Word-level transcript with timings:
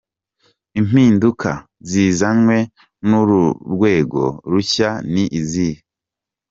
Impinduka 0.79 1.51
zizanywe 1.89 2.57
n’uru 3.07 3.43
rwego 3.73 4.23
rushya 4.51 4.89
ni 5.11 5.23
izihe?. 5.39 5.81